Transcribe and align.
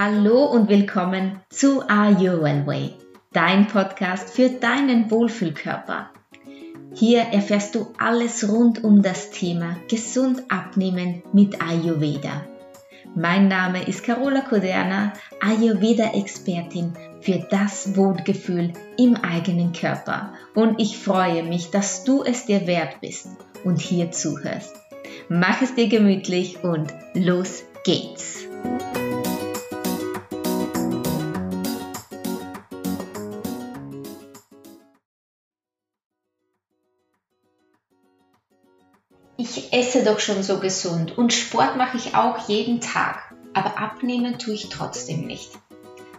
Hallo 0.00 0.44
und 0.44 0.68
willkommen 0.68 1.40
zu 1.50 1.82
Are 1.88 2.12
You 2.12 2.40
Well 2.40 2.64
Way, 2.68 2.92
dein 3.32 3.66
Podcast 3.66 4.30
für 4.30 4.48
deinen 4.48 5.10
Wohlfühlkörper. 5.10 6.10
Hier 6.94 7.22
erfährst 7.22 7.74
du 7.74 7.88
alles 7.98 8.48
rund 8.48 8.84
um 8.84 9.02
das 9.02 9.32
Thema 9.32 9.76
gesund 9.90 10.44
abnehmen 10.50 11.24
mit 11.32 11.60
Ayurveda. 11.60 12.44
Mein 13.16 13.48
Name 13.48 13.88
ist 13.88 14.04
Carola 14.04 14.42
Koderna, 14.42 15.14
Ayurveda-Expertin 15.40 16.92
für 17.20 17.44
das 17.50 17.96
Wohlgefühl 17.96 18.74
im 18.96 19.16
eigenen 19.16 19.72
Körper 19.72 20.32
und 20.54 20.80
ich 20.80 20.96
freue 20.96 21.42
mich, 21.42 21.72
dass 21.72 22.04
du 22.04 22.22
es 22.22 22.46
dir 22.46 22.68
wert 22.68 23.00
bist 23.00 23.30
und 23.64 23.80
hier 23.80 24.12
zuhörst. 24.12 24.76
Mach 25.28 25.60
es 25.60 25.74
dir 25.74 25.88
gemütlich 25.88 26.62
und 26.62 26.94
los 27.14 27.64
geht's! 27.82 28.46
Ich 39.50 39.72
esse 39.72 40.04
doch 40.04 40.20
schon 40.20 40.42
so 40.42 40.58
gesund 40.58 41.16
und 41.16 41.32
Sport 41.32 41.78
mache 41.78 41.96
ich 41.96 42.14
auch 42.14 42.48
jeden 42.48 42.82
Tag, 42.82 43.34
aber 43.54 43.78
abnehmen 43.78 44.38
tue 44.38 44.52
ich 44.52 44.68
trotzdem 44.68 45.26
nicht. 45.26 45.52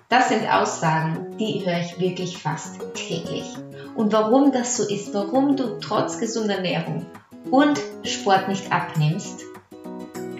Das 0.10 0.30
sind 0.30 0.52
Aussagen, 0.52 1.38
die 1.38 1.64
höre 1.64 1.80
ich 1.80 2.00
wirklich 2.00 2.40
fast 2.40 2.80
täglich. 2.96 3.46
Und 3.94 4.12
warum 4.14 4.52
das 4.52 4.78
so 4.78 4.84
ist, 4.84 5.14
warum 5.14 5.56
du 5.56 5.78
trotz 5.80 6.18
gesunder 6.18 6.56
Ernährung 6.56 7.06
und 7.52 7.80
Sport 8.04 8.48
nicht 8.48 8.72
abnimmst, 8.72 9.44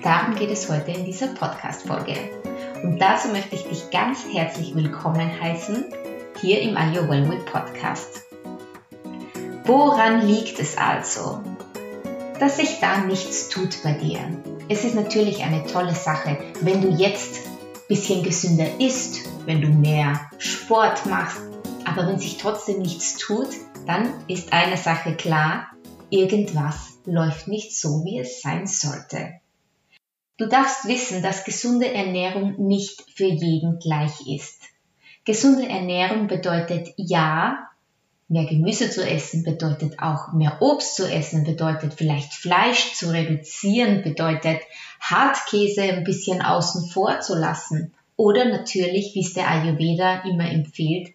darum 0.02 0.34
geht 0.34 0.50
es 0.50 0.68
heute 0.68 0.90
in 0.90 1.06
dieser 1.06 1.28
Podcast-Folge. 1.28 2.16
Und 2.82 2.98
dazu 2.98 3.28
möchte 3.28 3.54
ich 3.54 3.66
dich 3.66 3.92
ganz 3.92 4.26
herzlich 4.34 4.74
willkommen 4.74 5.40
heißen 5.40 5.86
hier 6.42 6.62
im 6.62 6.76
Are 6.76 6.92
You 6.92 7.08
Well 7.08 7.30
With 7.30 7.46
Podcast. 7.46 8.24
Woran 9.66 10.26
liegt 10.26 10.58
es 10.58 10.76
also, 10.76 11.44
dass 12.40 12.58
sich 12.58 12.80
da 12.80 13.04
nichts 13.06 13.50
tut 13.50 13.84
bei 13.84 13.94
dir. 13.94 14.20
Es 14.70 14.86
ist 14.86 14.96
natürlich 14.96 15.44
eine 15.44 15.66
tolle 15.66 15.94
Sache, 15.94 16.38
wenn 16.62 16.82
du 16.82 16.90
jetzt 16.90 17.46
ein 17.46 17.88
bisschen 17.88 18.24
gesünder 18.24 18.80
isst, 18.80 19.22
wenn 19.46 19.62
du 19.62 19.68
mehr 19.68 20.30
Sport 20.38 21.06
machst, 21.06 21.42
aber 21.86 22.08
wenn 22.08 22.20
sich 22.20 22.38
trotzdem 22.38 22.80
nichts 22.80 23.18
tut, 23.18 23.50
dann 23.86 24.14
ist 24.28 24.54
eine 24.54 24.78
Sache 24.78 25.16
klar, 25.16 25.68
irgendwas 26.10 27.00
läuft 27.06 27.48
nicht 27.48 27.76
so, 27.76 28.04
wie 28.06 28.20
es 28.20 28.42
sein 28.42 28.68
sollte. 28.68 29.40
Du 30.38 30.48
darfst 30.48 30.88
wissen, 30.88 31.22
dass 31.22 31.44
gesunde 31.44 31.94
Ernährung 31.94 32.56
nicht 32.68 33.04
für 33.14 33.26
jeden 33.26 33.80
gleich 33.80 34.26
ist. 34.28 34.62
Gesunde 35.26 35.68
Ernährung 35.68 36.28
bedeutet 36.28 36.94
ja, 36.96 37.69
Mehr 38.32 38.46
Gemüse 38.46 38.92
zu 38.92 39.04
essen 39.04 39.42
bedeutet 39.42 40.00
auch 40.00 40.34
mehr 40.34 40.62
Obst 40.62 40.96
zu 40.96 41.12
essen, 41.12 41.44
bedeutet 41.44 41.96
vielleicht 41.96 42.32
Fleisch 42.32 42.94
zu 42.94 43.12
reduzieren, 43.12 44.04
bedeutet 44.04 44.62
Hartkäse 45.02 45.82
ein 45.82 46.04
bisschen 46.04 46.44
außen 46.44 46.92
vor 46.92 47.22
zu 47.22 47.34
lassen. 47.34 47.92
Oder 48.18 48.46
natürlich, 48.46 49.16
wie 49.16 49.22
es 49.22 49.34
der 49.34 49.50
Ayurveda 49.50 50.22
immer 50.26 50.48
empfiehlt, 50.48 51.12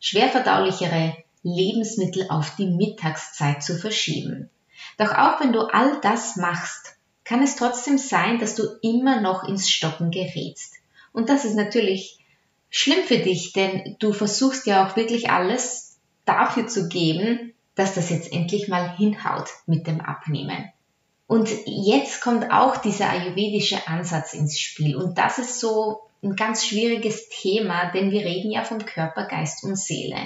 schwerverdaulichere 0.00 1.14
Lebensmittel 1.42 2.26
auf 2.30 2.56
die 2.56 2.68
Mittagszeit 2.68 3.62
zu 3.62 3.76
verschieben. 3.76 4.48
Doch 4.96 5.12
auch 5.12 5.40
wenn 5.40 5.52
du 5.52 5.60
all 5.60 6.00
das 6.00 6.36
machst, 6.36 6.96
kann 7.24 7.42
es 7.42 7.56
trotzdem 7.56 7.98
sein, 7.98 8.38
dass 8.38 8.54
du 8.54 8.62
immer 8.80 9.20
noch 9.20 9.44
ins 9.44 9.68
Stocken 9.68 10.10
gerätst. 10.10 10.72
Und 11.12 11.28
das 11.28 11.44
ist 11.44 11.54
natürlich 11.54 12.18
schlimm 12.70 13.04
für 13.04 13.18
dich, 13.18 13.52
denn 13.52 13.96
du 13.98 14.14
versuchst 14.14 14.66
ja 14.66 14.86
auch 14.86 14.96
wirklich 14.96 15.28
alles 15.28 15.85
dafür 16.26 16.66
zu 16.66 16.88
geben, 16.88 17.54
dass 17.74 17.94
das 17.94 18.10
jetzt 18.10 18.32
endlich 18.32 18.68
mal 18.68 18.96
hinhaut 18.96 19.48
mit 19.66 19.86
dem 19.86 20.00
Abnehmen. 20.00 20.70
Und 21.26 21.50
jetzt 21.66 22.20
kommt 22.20 22.52
auch 22.52 22.76
dieser 22.76 23.10
ayurvedische 23.10 23.88
Ansatz 23.88 24.32
ins 24.32 24.58
Spiel. 24.60 24.96
Und 24.96 25.18
das 25.18 25.38
ist 25.38 25.58
so 25.58 26.02
ein 26.22 26.36
ganz 26.36 26.64
schwieriges 26.64 27.28
Thema, 27.28 27.90
denn 27.90 28.10
wir 28.10 28.24
reden 28.24 28.50
ja 28.50 28.64
vom 28.64 28.84
Körper, 28.84 29.26
Geist 29.26 29.64
und 29.64 29.76
Seele. 29.76 30.16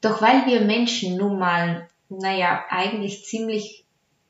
Doch 0.00 0.20
weil 0.20 0.46
wir 0.46 0.62
Menschen 0.62 1.16
nun 1.16 1.38
mal, 1.38 1.88
naja, 2.08 2.64
eigentlich 2.68 3.24
ziemlich 3.24 3.84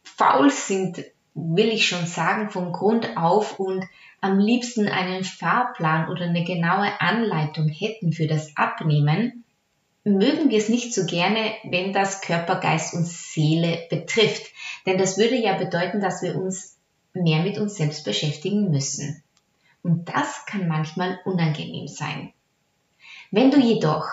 faul 0.05 0.51
sind, 0.51 1.03
will 1.35 1.69
ich 1.69 1.89
schon 1.89 2.07
sagen, 2.07 2.51
von 2.51 2.73
Grund 2.73 3.17
auf 3.17 3.59
und 3.59 3.85
am 4.21 4.39
liebsten 4.39 4.89
einen 4.89 5.25
Fahrplan 5.25 6.09
oder 6.09 6.27
eine 6.27 6.45
genaue 6.45 7.01
Anleitung 7.01 7.69
hätten 7.69 8.13
für 8.13 8.27
das 8.27 8.57
Abnehmen, 8.57 9.45
mögen 10.05 10.51
wir 10.51 10.59
es 10.59 10.69
nicht 10.69 10.95
so 10.95 11.07
gerne, 11.07 11.53
wenn 11.65 11.93
das 11.93 12.21
Körper, 12.21 12.57
Geist 12.57 12.95
und 12.95 13.07
Seele 13.07 13.87
betrifft. 13.89 14.47
Denn 14.87 14.99
das 14.99 15.17
würde 15.17 15.37
ja 15.37 15.57
bedeuten, 15.57 16.01
dass 16.01 16.23
wir 16.23 16.37
uns 16.37 16.77
mehr 17.15 17.43
mit 17.43 17.59
uns 17.59 17.77
selbst 17.77 18.05
beschäftigen 18.05 18.71
müssen. 18.71 19.23
Und 19.83 20.09
das 20.09 20.47
kann 20.47 20.69
manchmal 20.69 21.19
unangenehm 21.25 21.89
sein. 21.89 22.33
Wenn 23.31 23.51
du 23.51 23.59
jedoch 23.59 24.07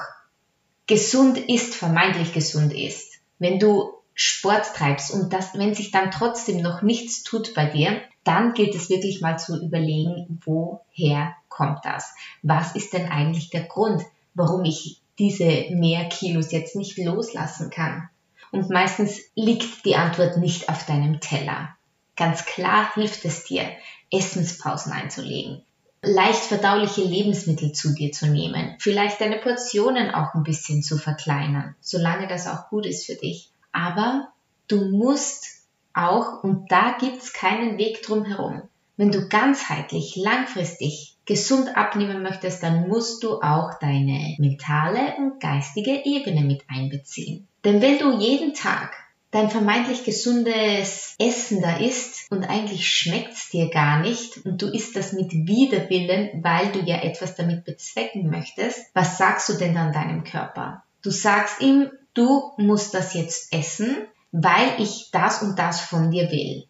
gesund 0.87 1.37
ist, 1.37 1.75
vermeintlich 1.75 2.33
gesund 2.33 2.73
ist, 2.73 3.19
wenn 3.37 3.59
du 3.59 3.93
Sport 4.13 4.73
treibst 4.75 5.11
und 5.11 5.31
das, 5.31 5.53
wenn 5.53 5.75
sich 5.75 5.91
dann 5.91 6.11
trotzdem 6.11 6.61
noch 6.61 6.81
nichts 6.81 7.23
tut 7.23 7.53
bei 7.53 7.65
dir, 7.65 8.01
dann 8.23 8.53
gilt 8.53 8.75
es 8.75 8.89
wirklich 8.89 9.21
mal 9.21 9.37
zu 9.37 9.63
überlegen, 9.63 10.39
woher 10.43 11.35
kommt 11.47 11.85
das? 11.85 12.13
Was 12.41 12.75
ist 12.75 12.93
denn 12.93 13.07
eigentlich 13.07 13.49
der 13.49 13.63
Grund, 13.63 14.03
warum 14.33 14.65
ich 14.65 14.98
diese 15.19 15.67
mehr 15.71 16.05
Kilos 16.09 16.51
jetzt 16.51 16.75
nicht 16.75 16.97
loslassen 16.97 17.69
kann. 17.69 18.09
Und 18.51 18.69
meistens 18.69 19.19
liegt 19.35 19.85
die 19.85 19.95
Antwort 19.95 20.37
nicht 20.37 20.69
auf 20.69 20.85
deinem 20.85 21.19
Teller. 21.19 21.75
Ganz 22.15 22.45
klar 22.45 22.93
hilft 22.95 23.25
es 23.25 23.43
dir, 23.43 23.69
Essenspausen 24.11 24.91
einzulegen, 24.91 25.63
leicht 26.01 26.41
verdauliche 26.41 27.01
Lebensmittel 27.01 27.73
zu 27.73 27.93
dir 27.93 28.11
zu 28.11 28.27
nehmen, 28.27 28.75
vielleicht 28.79 29.21
deine 29.21 29.37
Portionen 29.37 30.11
auch 30.11 30.33
ein 30.33 30.43
bisschen 30.43 30.81
zu 30.81 30.97
verkleinern, 30.97 31.75
solange 31.79 32.27
das 32.27 32.47
auch 32.47 32.69
gut 32.69 32.85
ist 32.85 33.05
für 33.05 33.15
dich. 33.15 33.51
Aber 33.71 34.29
du 34.67 34.85
musst 34.85 35.45
auch, 35.93 36.43
und 36.43 36.71
da 36.71 36.97
gibt's 36.99 37.33
keinen 37.33 37.77
Weg 37.77 38.01
drum 38.01 38.25
herum, 38.25 38.63
wenn 38.97 39.11
du 39.11 39.29
ganzheitlich, 39.29 40.15
langfristig 40.15 41.15
gesund 41.29 41.77
abnehmen 41.77 42.23
möchtest, 42.23 42.63
dann 42.63 42.87
musst 42.87 43.23
du 43.23 43.35
auch 43.35 43.77
deine 43.79 44.35
mentale 44.39 45.15
und 45.19 45.39
geistige 45.39 46.01
Ebene 46.03 46.41
mit 46.41 46.63
einbeziehen. 46.67 47.47
Denn 47.63 47.81
wenn 47.83 47.99
du 47.99 48.17
jeden 48.17 48.55
Tag 48.55 48.95
dein 49.29 49.51
vermeintlich 49.51 50.03
gesundes 50.03 51.13
Essen 51.19 51.61
da 51.61 51.77
isst 51.77 52.31
und 52.31 52.49
eigentlich 52.49 52.89
schmeckt's 52.89 53.49
dir 53.51 53.69
gar 53.69 54.01
nicht 54.01 54.43
und 54.43 54.59
du 54.59 54.65
isst 54.67 54.95
das 54.95 55.13
mit 55.13 55.31
Widerwillen, 55.31 56.43
weil 56.43 56.71
du 56.71 56.79
ja 56.79 57.03
etwas 57.03 57.35
damit 57.35 57.63
bezwecken 57.63 58.31
möchtest, 58.31 58.87
was 58.95 59.19
sagst 59.19 59.47
du 59.49 59.53
denn 59.53 59.75
dann 59.75 59.93
deinem 59.93 60.23
Körper? 60.23 60.83
Du 61.03 61.11
sagst 61.11 61.61
ihm, 61.61 61.91
du 62.15 62.53
musst 62.57 62.95
das 62.95 63.13
jetzt 63.13 63.53
essen, 63.53 63.95
weil 64.31 64.67
ich 64.79 65.09
das 65.11 65.43
und 65.43 65.59
das 65.59 65.79
von 65.79 66.09
dir 66.09 66.31
will. 66.31 66.65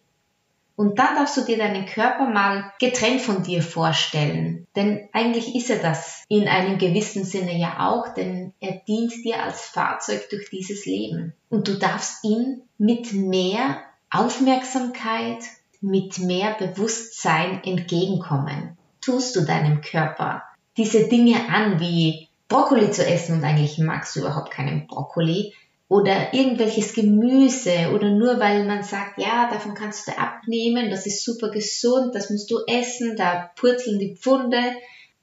Und 0.80 0.98
dann 0.98 1.14
darfst 1.14 1.36
du 1.36 1.42
dir 1.42 1.58
deinen 1.58 1.84
Körper 1.84 2.30
mal 2.30 2.72
getrennt 2.78 3.20
von 3.20 3.42
dir 3.42 3.62
vorstellen. 3.62 4.66
Denn 4.74 5.10
eigentlich 5.12 5.54
ist 5.54 5.68
er 5.68 5.76
das 5.76 6.24
in 6.30 6.48
einem 6.48 6.78
gewissen 6.78 7.26
Sinne 7.26 7.54
ja 7.54 7.90
auch, 7.90 8.14
denn 8.14 8.54
er 8.60 8.80
dient 8.88 9.12
dir 9.22 9.42
als 9.42 9.60
Fahrzeug 9.60 10.30
durch 10.30 10.48
dieses 10.48 10.86
Leben. 10.86 11.34
Und 11.50 11.68
du 11.68 11.74
darfst 11.74 12.24
ihm 12.24 12.62
mit 12.78 13.12
mehr 13.12 13.82
Aufmerksamkeit, 14.10 15.44
mit 15.82 16.18
mehr 16.18 16.56
Bewusstsein 16.58 17.62
entgegenkommen. 17.62 18.78
Tust 19.02 19.36
du 19.36 19.42
deinem 19.42 19.82
Körper 19.82 20.44
diese 20.78 21.08
Dinge 21.08 21.46
an, 21.50 21.78
wie 21.78 22.28
Brokkoli 22.48 22.90
zu 22.90 23.06
essen 23.06 23.36
und 23.36 23.44
eigentlich 23.44 23.76
magst 23.76 24.16
du 24.16 24.20
überhaupt 24.20 24.50
keinen 24.50 24.86
Brokkoli, 24.86 25.52
oder 25.90 26.32
irgendwelches 26.32 26.94
Gemüse 26.94 27.90
oder 27.92 28.10
nur 28.10 28.38
weil 28.38 28.64
man 28.64 28.84
sagt, 28.84 29.18
ja, 29.18 29.50
davon 29.50 29.74
kannst 29.74 30.06
du 30.06 30.16
abnehmen, 30.16 30.88
das 30.88 31.04
ist 31.04 31.24
super 31.24 31.50
gesund, 31.50 32.14
das 32.14 32.30
musst 32.30 32.48
du 32.48 32.60
essen, 32.68 33.16
da 33.16 33.50
purzeln 33.56 33.98
die 33.98 34.14
Pfunde, 34.14 34.62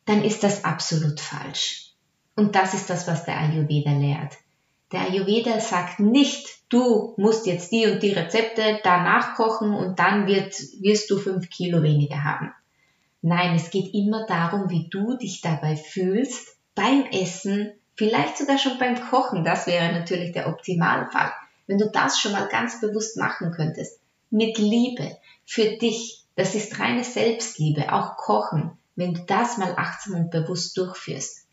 dann 0.03 0.25
ist 0.25 0.43
das 0.43 0.65
absolut 0.65 1.21
falsch. 1.21 1.93
Und 2.35 2.55
das 2.55 2.73
ist 2.73 2.89
das, 2.89 3.07
was 3.07 3.23
der 3.23 3.39
Ayurveda 3.39 3.91
lehrt. 3.91 4.33
Der 4.91 5.07
Ayurveda 5.07 5.57
sagt 5.61 6.01
nicht, 6.01 6.45
du 6.67 7.13
musst 7.15 7.47
jetzt 7.47 7.71
die 7.71 7.87
und 7.87 8.03
die 8.03 8.11
Rezepte 8.11 8.81
danach 8.83 9.35
kochen 9.35 9.73
und 9.73 9.99
dann 9.99 10.27
wird, 10.27 10.53
wirst 10.81 11.09
du 11.09 11.17
fünf 11.17 11.49
Kilo 11.49 11.81
weniger 11.81 12.25
haben. 12.25 12.51
Nein, 13.21 13.55
es 13.55 13.69
geht 13.69 13.93
immer 13.93 14.25
darum, 14.25 14.69
wie 14.69 14.89
du 14.89 15.15
dich 15.15 15.39
dabei 15.39 15.77
fühlst 15.77 16.57
beim 16.75 17.05
Essen, 17.05 17.71
Vielleicht 17.97 18.37
sogar 18.37 18.59
schon 18.59 18.77
beim 18.77 19.09
Kochen, 19.09 19.43
das 19.43 19.65
wäre 19.65 19.91
natürlich 19.91 20.31
der 20.31 20.47
Optimalfall. 20.47 21.33
Wenn 21.65 21.79
du 21.79 21.89
das 21.89 22.19
schon 22.19 22.31
mal 22.31 22.47
ganz 22.47 22.79
bewusst 22.79 23.17
machen 23.17 23.51
könntest, 23.51 23.99
mit 24.29 24.59
Liebe 24.59 25.17
für 25.45 25.77
dich, 25.77 26.23
das 26.35 26.53
ist 26.53 26.79
reine 26.79 27.03
Selbstliebe, 27.03 27.91
auch 27.91 28.15
Kochen, 28.17 28.77
wenn 28.95 29.15
du 29.15 29.21
das 29.25 29.57
mal 29.57 29.73
achtsam 29.77 30.13
und 30.15 30.29
bewusst 30.29 30.77
durchführst. 30.77 31.47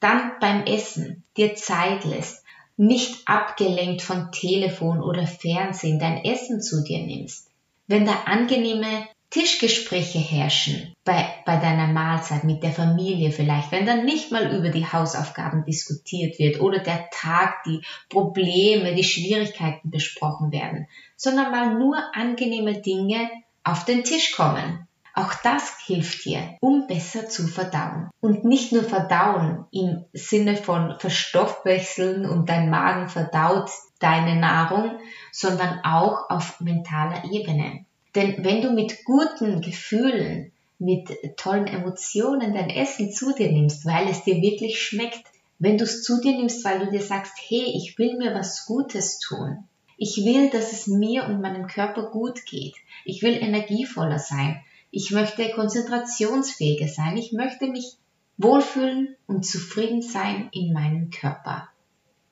Dann 0.00 0.32
beim 0.40 0.64
Essen 0.64 1.22
dir 1.36 1.54
Zeit 1.54 2.04
lässt, 2.04 2.44
nicht 2.78 3.28
abgelenkt 3.28 4.00
von 4.00 4.32
Telefon 4.32 5.02
oder 5.02 5.26
Fernsehen 5.26 5.98
dein 5.98 6.24
Essen 6.24 6.62
zu 6.62 6.82
dir 6.82 7.04
nimmst. 7.04 7.50
Wenn 7.86 8.06
da 8.06 8.22
angenehme 8.24 9.06
Tischgespräche 9.30 10.18
herrschen 10.18 10.92
bei, 11.04 11.24
bei 11.46 11.56
deiner 11.56 11.86
Mahlzeit 11.86 12.42
mit 12.42 12.64
der 12.64 12.72
Familie 12.72 13.30
vielleicht, 13.30 13.70
wenn 13.70 13.86
dann 13.86 14.04
nicht 14.04 14.32
mal 14.32 14.52
über 14.52 14.70
die 14.70 14.86
Hausaufgaben 14.86 15.64
diskutiert 15.64 16.38
wird 16.40 16.60
oder 16.60 16.80
der 16.80 17.08
Tag, 17.12 17.62
die 17.64 17.80
Probleme, 18.08 18.94
die 18.94 19.04
Schwierigkeiten 19.04 19.90
besprochen 19.90 20.50
werden, 20.50 20.88
sondern 21.16 21.52
mal 21.52 21.78
nur 21.78 21.96
angenehme 22.12 22.80
Dinge 22.80 23.30
auf 23.62 23.84
den 23.84 24.02
Tisch 24.02 24.32
kommen. 24.32 24.88
Auch 25.14 25.34
das 25.42 25.78
hilft 25.86 26.24
dir, 26.24 26.56
um 26.60 26.86
besser 26.86 27.28
zu 27.28 27.46
verdauen. 27.46 28.10
Und 28.20 28.44
nicht 28.44 28.72
nur 28.72 28.84
verdauen 28.84 29.66
im 29.70 30.04
Sinne 30.12 30.56
von 30.56 30.98
verstoffwechseln 30.98 32.26
und 32.26 32.48
dein 32.48 32.70
Magen 32.70 33.08
verdaut 33.08 33.70
deine 33.98 34.36
Nahrung, 34.36 34.98
sondern 35.32 35.80
auch 35.84 36.30
auf 36.30 36.60
mentaler 36.60 37.24
Ebene. 37.30 37.84
Denn 38.14 38.44
wenn 38.44 38.62
du 38.62 38.72
mit 38.72 39.04
guten 39.04 39.60
Gefühlen, 39.60 40.52
mit 40.78 41.10
tollen 41.36 41.66
Emotionen 41.66 42.54
dein 42.54 42.70
Essen 42.70 43.12
zu 43.12 43.32
dir 43.34 43.52
nimmst, 43.52 43.84
weil 43.84 44.08
es 44.08 44.24
dir 44.24 44.40
wirklich 44.40 44.80
schmeckt, 44.80 45.24
wenn 45.58 45.76
du 45.76 45.84
es 45.84 46.02
zu 46.02 46.20
dir 46.20 46.32
nimmst, 46.32 46.64
weil 46.64 46.80
du 46.80 46.90
dir 46.90 47.02
sagst, 47.02 47.34
hey, 47.48 47.72
ich 47.76 47.98
will 47.98 48.16
mir 48.16 48.34
was 48.34 48.64
Gutes 48.64 49.18
tun. 49.18 49.64
Ich 49.98 50.24
will, 50.24 50.48
dass 50.48 50.72
es 50.72 50.86
mir 50.86 51.26
und 51.26 51.42
meinem 51.42 51.66
Körper 51.66 52.10
gut 52.10 52.46
geht. 52.46 52.74
Ich 53.04 53.22
will 53.22 53.34
energievoller 53.34 54.18
sein. 54.18 54.62
Ich 54.90 55.10
möchte 55.10 55.50
konzentrationsfähiger 55.50 56.88
sein. 56.88 57.18
Ich 57.18 57.32
möchte 57.32 57.66
mich 57.66 57.96
wohlfühlen 58.38 59.14
und 59.26 59.44
zufrieden 59.44 60.00
sein 60.00 60.48
in 60.52 60.72
meinem 60.72 61.10
Körper. 61.10 61.68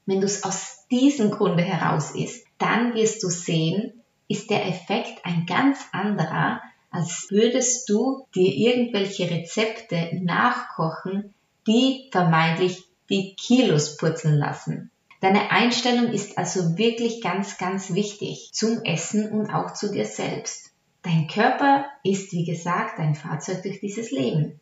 Wenn 0.07 0.21
du 0.21 0.27
es 0.27 0.43
aus 0.43 0.87
diesem 0.91 1.31
Grunde 1.31 1.63
heraus 1.63 2.15
isst, 2.15 2.47
dann 2.57 2.95
wirst 2.95 3.23
du 3.23 3.29
sehen, 3.29 3.98
ist 4.29 4.51
der 4.51 4.67
Effekt 4.67 5.25
ein 5.25 5.47
ganz 5.47 5.81
anderer, 5.93 6.61
als 6.91 7.27
würdest 7.31 7.89
du 7.89 8.27
dir 8.35 8.55
irgendwelche 8.55 9.31
Rezepte 9.31 10.11
nachkochen, 10.23 11.35
die 11.67 12.09
vermeintlich 12.13 12.85
die 13.11 13.35
Kilos 13.37 13.97
purzeln 13.97 14.37
lassen. 14.37 14.91
Deine 15.21 15.51
Einstellung 15.51 16.13
ist 16.13 16.39
also 16.39 16.79
wirklich 16.79 17.21
ganz, 17.21 17.59
ganz 17.59 17.93
wichtig 17.93 18.51
zum 18.53 18.85
Essen 18.85 19.33
und 19.33 19.51
auch 19.51 19.75
zu 19.75 19.91
dir 19.91 20.05
selbst. 20.05 20.71
Dein 21.03 21.27
Körper 21.27 21.87
ist, 22.05 22.33
wie 22.33 22.45
gesagt, 22.45 22.99
ein 22.99 23.15
Fahrzeug 23.15 23.63
durch 23.63 23.81
dieses 23.81 24.11
Leben. 24.11 24.61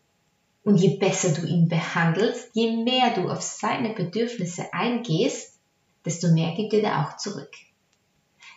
Und 0.65 0.77
je 0.77 0.97
besser 0.97 1.31
du 1.31 1.47
ihn 1.47 1.69
behandelst, 1.69 2.51
je 2.55 2.77
mehr 2.77 3.11
du 3.15 3.29
auf 3.29 3.43
seine 3.43 3.95
Bedürfnisse 3.95 4.73
eingehst, 4.73 5.59
desto 6.05 6.33
mehr 6.33 6.55
gibt 6.55 6.73
er 6.73 6.81
dir 6.81 6.99
auch 7.01 7.17
zurück. 7.17 7.51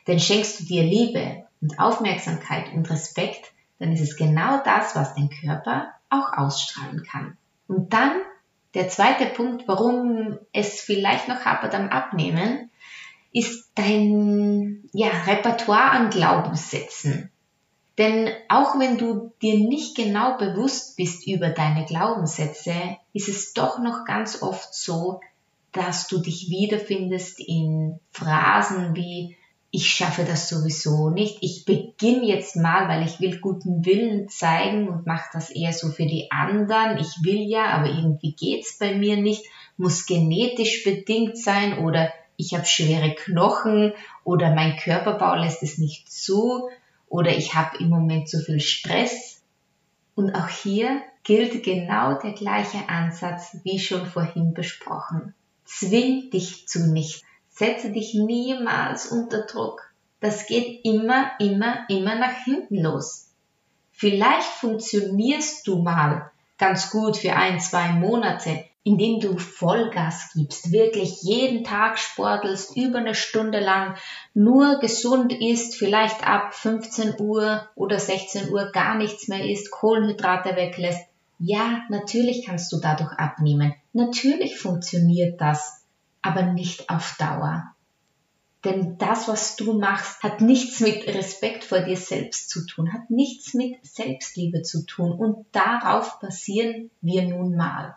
Denn 0.10 0.20
schenkst 0.20 0.60
du 0.60 0.64
dir 0.64 0.82
Liebe 0.82 1.44
und 1.62 1.78
Aufmerksamkeit 1.78 2.74
und 2.74 2.90
Respekt, 2.90 3.52
dann 3.78 3.92
ist 3.92 4.02
es 4.02 4.18
genau 4.18 4.60
das, 4.66 4.96
was 4.96 5.14
dein 5.14 5.30
Körper 5.30 5.94
auch 6.10 6.34
ausstrahlen 6.36 7.04
kann. 7.04 7.38
Und 7.68 7.94
dann 7.94 8.14
der 8.74 8.90
zweite 8.90 9.28
Punkt, 9.28 9.68
warum 9.68 10.40
es 10.52 10.82
vielleicht 10.82 11.28
noch 11.28 11.46
hapert 11.46 11.76
am 11.76 11.90
Abnehmen, 11.90 12.72
ist 13.34 13.70
dein 13.76 14.90
ja, 14.94 15.10
Repertoire 15.28 15.92
an 15.92 16.10
Glaubenssätzen. 16.10 17.30
Denn 18.00 18.32
auch 18.48 18.80
wenn 18.80 18.98
du 18.98 19.32
dir 19.44 19.60
nicht 19.60 19.96
genau 19.96 20.38
bewusst 20.38 20.98
bist 20.98 21.28
über 21.28 21.50
deine 21.50 21.86
Glaubenssätze, 21.86 22.74
ist 23.14 23.30
es 23.30 23.54
doch 23.54 23.78
noch 23.78 24.06
ganz 24.06 24.42
oft 24.42 24.74
so, 24.74 25.22
dass 25.72 26.08
du 26.08 26.18
dich 26.18 26.50
wiederfindest 26.50 27.40
in 27.40 28.00
Phrasen 28.10 28.96
wie 28.96 29.38
ich 29.71 29.88
schaffe 29.88 30.24
das 30.24 30.50
sowieso 30.50 31.10
nicht. 31.10 31.38
Ich 31.42 31.63
beginne 31.66 32.25
jetzt 32.25 32.56
mal, 32.56 32.88
weil 32.88 33.06
ich 33.06 33.19
will 33.19 33.39
guten 33.39 33.86
Willen 33.86 34.27
zeigen 34.27 34.89
und 34.89 35.06
mache 35.06 35.30
das 35.31 35.51
eher 35.51 35.74
so 35.74 35.89
für 35.89 36.07
die 36.07 36.31
anderen. 36.31 36.98
Ich 36.98 37.24
will 37.24 37.42
ja, 37.42 37.68
aber 37.68 37.88
irgendwie 37.88 38.33
geht's 38.33 38.80
bei 38.80 38.95
mir 38.95 39.18
nicht. 39.18 39.45
Muss 39.77 40.07
genetisch 40.07 40.83
bedingt 40.83 41.38
sein 41.38 41.77
oder 41.77 42.12
ich 42.36 42.54
habe 42.54 42.66
schwere 42.66 43.13
Knochen 43.13 43.94
oder 44.24 44.56
mein 44.56 44.75
Körperbau 44.77 45.36
lässt 45.36 45.62
es 45.62 45.77
nicht 45.77 46.12
zu 46.12 46.69
oder 47.07 47.36
ich 47.36 47.54
habe 47.54 47.77
im 47.77 47.89
Moment 47.89 48.27
zu 48.27 48.39
viel 48.39 48.60
Stress. 48.60 49.44
Und 50.16 50.33
auch 50.33 50.50
hier 50.50 51.01
gilt 51.24 51.63
genau 51.63 52.19
der 52.19 52.31
gleiche 52.31 52.89
Ansatz 52.89 53.57
wie 53.63 53.77
schon 53.77 54.06
vorhin 54.07 54.54
besprochen. 54.54 55.36
Zwing 55.63 56.31
dich 56.31 56.68
zu 56.68 56.92
nichts. 56.92 57.21
Setze 57.60 57.92
dich 57.92 58.14
niemals 58.14 59.08
unter 59.08 59.42
Druck. 59.42 59.92
Das 60.22 60.48
geht 60.48 60.86
immer, 60.86 61.30
immer, 61.40 61.80
immer 61.90 62.16
nach 62.16 62.46
hinten 62.46 62.82
los. 62.82 63.34
Vielleicht 63.92 64.48
funktionierst 64.48 65.68
du 65.68 65.82
mal 65.82 66.32
ganz 66.58 66.90
gut 66.90 67.18
für 67.18 67.34
ein, 67.34 67.60
zwei 67.60 67.92
Monate, 67.92 68.64
indem 68.84 69.20
du 69.20 69.38
Vollgas 69.38 70.32
gibst, 70.34 70.72
wirklich 70.72 71.22
jeden 71.24 71.66
Tag 71.66 72.00
sportelst, 72.00 72.78
über 72.78 73.00
eine 73.00 73.14
Stunde 73.14 73.60
lang, 73.60 73.98
nur 74.34 74.80
gesund 74.80 75.34
isst, 75.34 75.76
vielleicht 75.76 76.26
ab 76.26 76.54
15 76.54 77.16
Uhr 77.20 77.68
oder 77.76 78.00
16 78.00 78.54
Uhr 78.54 78.72
gar 78.72 78.96
nichts 78.96 79.28
mehr 79.28 79.44
isst, 79.44 79.70
Kohlenhydrate 79.70 80.56
weglässt. 80.56 81.06
Ja, 81.40 81.82
natürlich 81.90 82.46
kannst 82.46 82.72
du 82.72 82.78
dadurch 82.80 83.12
abnehmen. 83.20 83.76
Natürlich 83.92 84.58
funktioniert 84.58 85.42
das 85.42 85.79
aber 86.21 86.44
nicht 86.44 86.89
auf 86.89 87.16
Dauer. 87.18 87.74
Denn 88.66 88.98
das, 88.98 89.30
was 89.30 89.56
du 89.56 89.80
machst, 89.80 90.21
hat 90.21 90.42
nichts 90.42 90.81
mit 90.81 91.07
Respekt 91.07 91.63
vor 91.63 91.80
dir 91.80 91.95
selbst 91.95 92.50
zu 92.50 92.66
tun, 92.66 92.92
hat 92.92 93.10
nichts 93.10 93.54
mit 93.54 93.86
Selbstliebe 93.86 94.63
zu 94.63 94.86
tun 94.86 95.13
und 95.13 95.45
darauf 95.54 96.19
basieren 96.19 96.92
wir 97.00 97.24
nun 97.24 97.56
mal. 97.56 97.95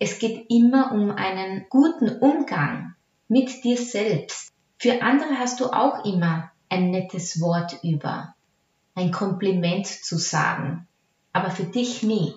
Es 0.00 0.18
geht 0.18 0.50
immer 0.50 0.92
um 0.92 1.12
einen 1.12 1.66
guten 1.68 2.08
Umgang 2.08 2.94
mit 3.28 3.62
dir 3.62 3.76
selbst. 3.76 4.50
Für 4.78 5.02
andere 5.02 5.38
hast 5.38 5.60
du 5.60 5.66
auch 5.66 6.04
immer 6.04 6.50
ein 6.68 6.90
nettes 6.90 7.40
Wort 7.40 7.78
über, 7.84 8.34
ein 8.96 9.12
Kompliment 9.12 9.86
zu 9.86 10.18
sagen, 10.18 10.88
aber 11.32 11.50
für 11.50 11.64
dich 11.64 12.02
nie. 12.02 12.34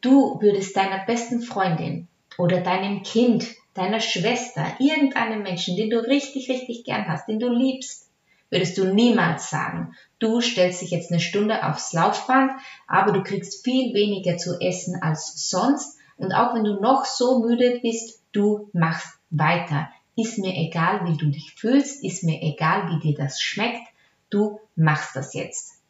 Du 0.00 0.40
würdest 0.40 0.76
deiner 0.76 1.04
besten 1.04 1.42
Freundin 1.42 2.08
oder 2.38 2.60
deinem 2.60 3.02
Kind 3.02 3.46
deiner 3.74 4.00
Schwester, 4.00 4.66
irgendeinem 4.78 5.42
Menschen, 5.42 5.76
den 5.76 5.90
du 5.90 5.98
richtig, 5.98 6.48
richtig 6.48 6.84
gern 6.84 7.06
hast, 7.08 7.28
den 7.28 7.38
du 7.38 7.48
liebst, 7.48 8.10
würdest 8.50 8.76
du 8.76 8.84
niemals 8.84 9.48
sagen, 9.48 9.94
du 10.18 10.40
stellst 10.40 10.82
dich 10.82 10.90
jetzt 10.90 11.10
eine 11.10 11.20
Stunde 11.20 11.66
aufs 11.66 11.92
Laufband, 11.92 12.52
aber 12.86 13.12
du 13.12 13.22
kriegst 13.22 13.64
viel 13.64 13.94
weniger 13.94 14.36
zu 14.36 14.60
essen 14.60 15.00
als 15.00 15.48
sonst 15.48 15.96
und 16.18 16.32
auch 16.32 16.54
wenn 16.54 16.64
du 16.64 16.80
noch 16.80 17.06
so 17.06 17.40
müde 17.40 17.80
bist, 17.82 18.22
du 18.32 18.68
machst 18.72 19.08
weiter. 19.30 19.88
Ist 20.16 20.38
mir 20.38 20.54
egal, 20.54 21.06
wie 21.06 21.16
du 21.16 21.30
dich 21.30 21.54
fühlst, 21.54 22.04
ist 22.04 22.22
mir 22.22 22.42
egal, 22.42 22.90
wie 22.90 23.00
dir 23.00 23.14
das 23.16 23.40
schmeckt, 23.40 23.82
du 24.28 24.60
machst 24.76 25.16
das 25.16 25.32
jetzt. 25.32 25.80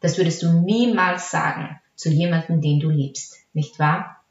Das 0.00 0.18
würdest 0.18 0.42
du 0.42 0.52
niemals 0.52 1.30
sagen 1.30 1.80
zu 1.94 2.10
jemandem, 2.10 2.60
den 2.60 2.80
du 2.80 2.90
liebst, 2.90 3.36
nicht 3.54 3.78
wahr? 3.78 4.22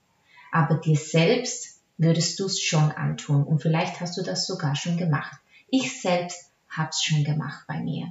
Aber 0.51 0.75
dir 0.75 0.95
selbst 0.95 1.78
würdest 1.99 2.39
du 2.39 2.45
es 2.45 2.59
schon 2.59 2.91
antun 2.91 3.43
und 3.43 3.61
vielleicht 3.61 3.99
hast 4.01 4.17
du 4.17 4.23
das 4.23 4.47
sogar 4.47 4.75
schon 4.75 4.97
gemacht. 4.97 5.37
Ich 5.69 6.01
selbst 6.01 6.51
hab's 6.69 7.03
schon 7.03 7.23
gemacht 7.23 7.65
bei 7.67 7.79
mir. 7.79 8.07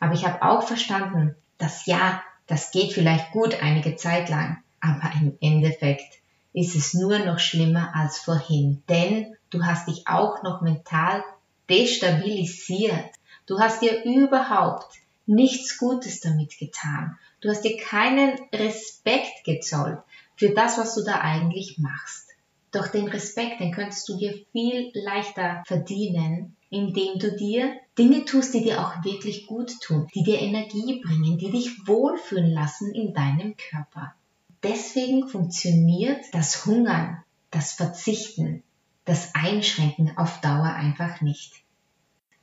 Aber 0.00 0.12
ich 0.12 0.26
habe 0.26 0.42
auch 0.42 0.66
verstanden, 0.66 1.34
dass 1.56 1.86
ja, 1.86 2.22
das 2.46 2.72
geht 2.72 2.92
vielleicht 2.92 3.30
gut 3.30 3.62
einige 3.62 3.96
Zeit 3.96 4.28
lang, 4.28 4.58
aber 4.80 5.12
im 5.20 5.38
Endeffekt 5.40 6.18
ist 6.52 6.74
es 6.74 6.92
nur 6.92 7.20
noch 7.20 7.38
schlimmer 7.38 7.94
als 7.94 8.18
vorhin, 8.18 8.82
denn 8.88 9.36
du 9.48 9.64
hast 9.64 9.88
dich 9.88 10.06
auch 10.08 10.42
noch 10.42 10.60
mental 10.60 11.22
destabilisiert. 11.70 13.10
Du 13.46 13.60
hast 13.60 13.80
dir 13.80 14.04
überhaupt 14.04 14.92
nichts 15.26 15.78
Gutes 15.78 16.20
damit 16.20 16.58
getan. 16.58 17.16
Du 17.40 17.48
hast 17.48 17.62
dir 17.62 17.76
keinen 17.76 18.38
Respekt 18.52 19.44
gezollt 19.44 19.98
für 20.36 20.50
das, 20.50 20.78
was 20.78 20.94
du 20.96 21.04
da 21.04 21.20
eigentlich 21.20 21.78
machst. 21.78 22.33
Doch 22.74 22.88
den 22.88 23.06
Respekt, 23.06 23.60
den 23.60 23.70
könntest 23.70 24.08
du 24.08 24.16
dir 24.16 24.34
viel 24.50 24.90
leichter 24.94 25.62
verdienen, 25.64 26.56
indem 26.70 27.20
du 27.20 27.36
dir 27.36 27.72
Dinge 27.96 28.24
tust, 28.24 28.52
die 28.52 28.64
dir 28.64 28.80
auch 28.80 29.04
wirklich 29.04 29.46
gut 29.46 29.80
tun, 29.80 30.08
die 30.12 30.24
dir 30.24 30.40
Energie 30.40 31.00
bringen, 31.00 31.38
die 31.38 31.52
dich 31.52 31.86
wohlfühlen 31.86 32.50
lassen 32.50 32.92
in 32.92 33.14
deinem 33.14 33.54
Körper. 33.56 34.14
Deswegen 34.64 35.28
funktioniert 35.28 36.24
das 36.32 36.66
Hungern, 36.66 37.22
das 37.52 37.72
Verzichten, 37.72 38.64
das 39.04 39.36
Einschränken 39.36 40.16
auf 40.16 40.40
Dauer 40.40 40.74
einfach 40.74 41.20
nicht. 41.20 41.52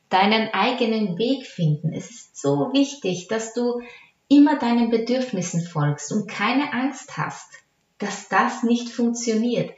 Deinen 0.07 0.53
eigenen 0.53 1.17
Weg 1.17 1.45
finden. 1.45 1.91
Es 1.91 2.09
ist 2.09 2.39
so 2.39 2.71
wichtig, 2.71 3.27
dass 3.27 3.53
du 3.53 3.81
immer 4.29 4.57
deinen 4.57 4.89
Bedürfnissen 4.89 5.61
folgst 5.61 6.13
und 6.13 6.29
keine 6.29 6.71
Angst 6.71 7.17
hast 7.17 7.49
dass 8.01 8.29
das 8.29 8.63
nicht 8.63 8.89
funktioniert. 8.89 9.71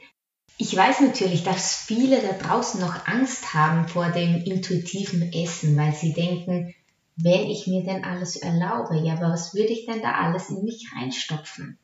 Ich 0.56 0.76
weiß 0.76 1.00
natürlich, 1.00 1.42
dass 1.42 1.74
viele 1.74 2.20
da 2.20 2.32
draußen 2.32 2.80
noch 2.80 3.06
Angst 3.06 3.54
haben 3.54 3.88
vor 3.88 4.10
dem 4.10 4.36
intuitiven 4.36 5.32
Essen, 5.32 5.76
weil 5.76 5.92
sie 5.92 6.12
denken, 6.12 6.74
wenn 7.16 7.48
ich 7.50 7.66
mir 7.66 7.82
denn 7.82 8.04
alles 8.04 8.36
erlaube, 8.36 8.98
ja, 8.98 9.14
aber 9.14 9.32
was 9.32 9.54
würde 9.54 9.72
ich 9.72 9.86
denn 9.86 10.00
da 10.00 10.12
alles 10.12 10.50
in 10.50 10.64
mich 10.64 10.90
reinstopfen? 10.96 11.78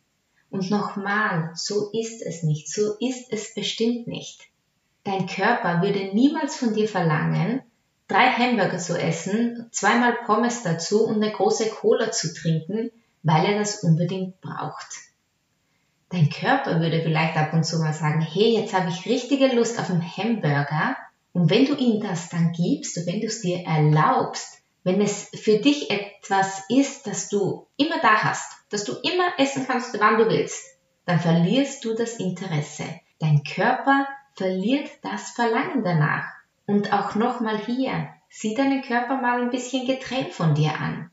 Und 0.50 0.70
nochmal, 0.70 1.50
so 1.54 1.90
ist 1.92 2.22
es 2.22 2.42
nicht, 2.42 2.72
so 2.72 2.94
ist 3.00 3.32
es 3.32 3.54
bestimmt 3.54 4.06
nicht. 4.06 4.40
Dein 5.04 5.26
Körper 5.26 5.82
würde 5.82 6.14
niemals 6.14 6.56
von 6.56 6.74
dir 6.74 6.88
verlangen, 6.88 7.62
drei 8.06 8.30
Hamburger 8.30 8.78
zu 8.78 8.98
essen, 8.98 9.68
zweimal 9.72 10.16
Pommes 10.26 10.62
dazu 10.62 11.06
und 11.06 11.22
eine 11.22 11.32
große 11.32 11.70
Cola 11.70 12.10
zu 12.12 12.34
trinken, 12.34 12.90
weil 13.22 13.46
er 13.46 13.58
das 13.58 13.82
unbedingt 13.82 14.40
braucht. 14.40 15.09
Dein 16.10 16.28
Körper 16.28 16.80
würde 16.80 17.02
vielleicht 17.02 17.36
ab 17.36 17.52
und 17.52 17.64
zu 17.64 17.78
mal 17.78 17.92
sagen, 17.92 18.20
hey, 18.20 18.56
jetzt 18.56 18.74
habe 18.74 18.90
ich 18.90 19.06
richtige 19.06 19.46
Lust 19.54 19.78
auf 19.78 19.90
einen 19.90 20.04
Hamburger. 20.04 20.96
Und 21.32 21.50
wenn 21.50 21.66
du 21.66 21.76
ihm 21.76 22.00
das 22.00 22.28
dann 22.28 22.52
gibst 22.52 23.06
wenn 23.06 23.20
du 23.20 23.26
es 23.26 23.40
dir 23.40 23.64
erlaubst, 23.64 24.60
wenn 24.82 25.00
es 25.00 25.30
für 25.34 25.58
dich 25.58 25.90
etwas 25.90 26.64
ist, 26.68 27.06
das 27.06 27.28
du 27.28 27.66
immer 27.76 28.00
da 28.02 28.24
hast, 28.24 28.50
dass 28.70 28.84
du 28.84 28.94
immer 28.94 29.38
essen 29.38 29.66
kannst, 29.68 29.98
wann 30.00 30.18
du 30.18 30.28
willst, 30.28 30.64
dann 31.06 31.20
verlierst 31.20 31.84
du 31.84 31.94
das 31.94 32.16
Interesse. 32.16 32.84
Dein 33.20 33.44
Körper 33.44 34.08
verliert 34.34 34.90
das 35.02 35.30
Verlangen 35.30 35.84
danach. 35.84 36.24
Und 36.66 36.92
auch 36.92 37.14
nochmal 37.14 37.58
hier, 37.58 38.08
sieh 38.28 38.54
deinen 38.54 38.82
Körper 38.82 39.20
mal 39.20 39.42
ein 39.42 39.50
bisschen 39.50 39.86
getrennt 39.86 40.32
von 40.32 40.54
dir 40.54 40.72
an. 40.80 41.10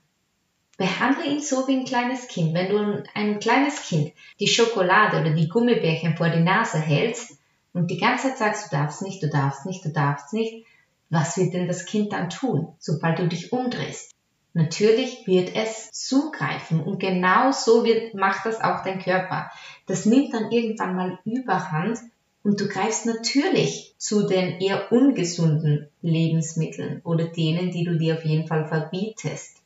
Behandle 0.78 1.26
ihn 1.26 1.42
so 1.42 1.68
wie 1.68 1.76
ein 1.76 1.86
kleines 1.86 2.28
Kind. 2.28 2.54
Wenn 2.54 2.70
du 2.70 3.04
ein 3.16 3.40
kleines 3.40 3.82
Kind 3.82 4.14
die 4.40 4.48
Schokolade 4.48 5.20
oder 5.20 5.32
die 5.32 5.50
Gummibärchen 5.50 6.16
vor 6.16 6.30
die 6.30 6.44
Nase 6.44 6.78
hältst 6.78 7.40
und 7.74 7.90
die 7.90 7.98
ganze 7.98 8.36
Zeit 8.36 8.38
sagst, 8.38 8.72
du 8.72 8.76
darfst 8.76 9.02
nicht, 9.02 9.22
du 9.24 9.30
darfst 9.30 9.66
nicht, 9.66 9.84
du 9.84 9.90
darfst 9.90 10.34
nicht, 10.34 10.66
was 11.10 11.36
wird 11.38 11.54
denn 11.54 11.68
das 11.68 11.86
Kind 11.86 12.14
dann 12.14 12.30
tun, 12.30 12.76
sobald 12.80 13.18
du 13.18 13.28
dich 13.28 13.52
umdrehst? 13.52 14.14
Natürlich 14.54 15.26
wird 15.28 15.56
es 15.56 15.92
zugreifen 15.92 16.82
und 16.82 17.00
genau 17.00 17.52
so 17.52 17.84
wird, 17.84 18.14
macht 18.14 18.46
das 18.46 18.60
auch 18.62 18.84
dein 18.84 19.00
Körper. 19.00 19.52
Das 19.86 20.06
nimmt 20.06 20.34
dann 20.34 20.52
irgendwann 20.52 20.96
mal 20.96 21.20
Überhand 21.26 22.00
und 22.44 22.60
du 22.60 22.68
greifst 22.68 23.06
natürlich 23.06 23.94
zu 23.98 24.28
den 24.28 24.60
eher 24.60 24.92
ungesunden 24.92 25.90
Lebensmitteln 26.02 27.02
oder 27.04 27.26
denen, 27.26 27.72
die 27.72 27.84
du 27.84 27.98
dir 27.98 28.16
auf 28.16 28.26
jeden 28.26 28.48
Fall 28.48 28.68
verbietest. 28.68 29.57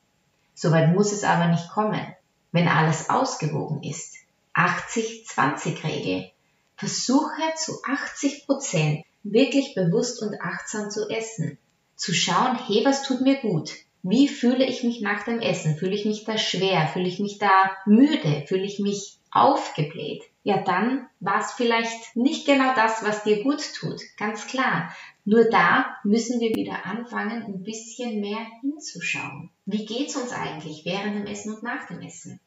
Soweit 0.61 0.93
muss 0.93 1.11
es 1.11 1.23
aber 1.23 1.47
nicht 1.47 1.71
kommen, 1.71 2.05
wenn 2.51 2.67
alles 2.67 3.09
ausgewogen 3.09 3.81
ist. 3.81 4.17
80-20-Regel. 4.53 6.29
Versuche 6.77 7.41
zu 7.55 7.81
80 7.83 8.45
Prozent 8.45 9.03
wirklich 9.23 9.73
bewusst 9.73 10.21
und 10.21 10.39
achtsam 10.39 10.91
zu 10.91 11.09
essen. 11.09 11.57
Zu 11.95 12.13
schauen, 12.13 12.59
hey, 12.67 12.85
was 12.85 13.01
tut 13.01 13.21
mir 13.21 13.37
gut? 13.37 13.71
Wie 14.03 14.27
fühle 14.27 14.63
ich 14.63 14.83
mich 14.83 15.01
nach 15.01 15.23
dem 15.23 15.39
Essen? 15.39 15.77
Fühle 15.77 15.95
ich 15.95 16.05
mich 16.05 16.25
da 16.25 16.37
schwer? 16.37 16.87
Fühle 16.93 17.07
ich 17.07 17.19
mich 17.19 17.39
da 17.39 17.71
müde? 17.87 18.45
Fühle 18.45 18.65
ich 18.65 18.77
mich 18.77 19.17
aufgebläht? 19.31 20.21
Ja, 20.43 20.61
dann 20.61 21.07
war 21.19 21.39
es 21.39 21.53
vielleicht 21.53 22.15
nicht 22.15 22.45
genau 22.45 22.75
das, 22.75 23.03
was 23.03 23.23
dir 23.23 23.41
gut 23.41 23.63
tut. 23.73 23.99
Ganz 24.15 24.45
klar. 24.45 24.95
Nur 25.23 25.45
da 25.49 25.97
müssen 26.03 26.39
wir 26.39 26.49
wieder 26.55 26.85
anfangen, 26.85 27.43
ein 27.43 27.63
bisschen 27.63 28.21
mehr 28.21 28.45
hinzuschauen. 28.61 29.51
Wie 29.65 29.85
geht's 29.85 30.15
uns 30.15 30.31
eigentlich 30.31 30.83
während 30.83 31.15
dem 31.15 31.27
Essen 31.27 31.53
und 31.53 31.63
nach 31.63 31.87
dem 31.87 32.01
Essen? 32.01 32.39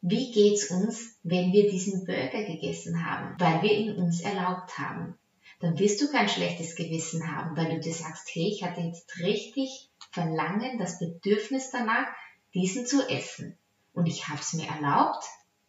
Wie 0.00 0.30
geht's 0.30 0.70
uns, 0.70 1.18
wenn 1.24 1.52
wir 1.52 1.68
diesen 1.68 2.04
Burger 2.04 2.44
gegessen 2.44 3.04
haben, 3.04 3.34
weil 3.40 3.62
wir 3.62 3.76
ihn 3.76 3.96
uns 3.96 4.20
erlaubt 4.20 4.78
haben? 4.78 5.18
Dann 5.58 5.76
wirst 5.80 6.00
du 6.00 6.08
kein 6.08 6.28
schlechtes 6.28 6.76
Gewissen 6.76 7.34
haben, 7.34 7.56
weil 7.56 7.74
du 7.74 7.80
dir 7.80 7.92
sagst, 7.92 8.28
hey, 8.32 8.46
ich 8.46 8.62
hatte 8.62 8.80
jetzt 8.80 9.18
richtig 9.18 9.90
Verlangen, 10.12 10.78
das 10.78 11.00
Bedürfnis 11.00 11.72
danach, 11.72 12.06
diesen 12.54 12.86
zu 12.86 13.08
essen. 13.08 13.58
Und 13.92 14.06
ich 14.06 14.28
habe 14.28 14.40
es 14.40 14.52
mir 14.52 14.68
erlaubt, 14.68 15.24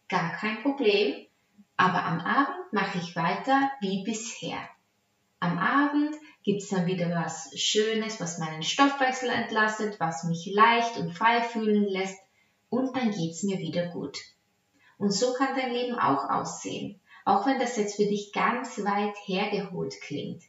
gar 0.08 0.30
kein 0.36 0.62
Problem, 0.62 1.26
aber 1.76 2.04
am 2.04 2.20
Abend 2.20 2.72
mache 2.72 2.98
ich 2.98 3.16
weiter 3.16 3.70
wie 3.80 4.04
bisher. 4.04 4.60
Am 5.40 5.58
Abend 5.58 6.14
gibt 6.42 6.62
es 6.62 6.68
dann 6.68 6.86
wieder 6.86 7.10
was 7.10 7.50
Schönes, 7.58 8.20
was 8.20 8.38
meinen 8.38 8.62
Stoffwechsel 8.62 9.30
entlastet, 9.30 9.98
was 9.98 10.24
mich 10.24 10.46
leicht 10.52 10.98
und 10.98 11.12
frei 11.12 11.40
fühlen 11.40 11.84
lässt 11.84 12.18
und 12.68 12.94
dann 12.94 13.10
geht's 13.10 13.42
mir 13.42 13.58
wieder 13.58 13.88
gut. 13.88 14.18
Und 14.98 15.12
so 15.12 15.32
kann 15.32 15.56
dein 15.56 15.72
Leben 15.72 15.98
auch 15.98 16.28
aussehen, 16.28 17.00
auch 17.24 17.46
wenn 17.46 17.58
das 17.58 17.76
jetzt 17.76 17.96
für 17.96 18.04
dich 18.04 18.32
ganz 18.32 18.78
weit 18.84 19.14
hergeholt 19.24 19.94
klingt. 20.02 20.42